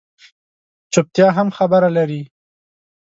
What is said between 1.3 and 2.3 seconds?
هم خبره لري